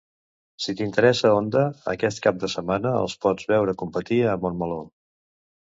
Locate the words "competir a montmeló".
3.85-4.85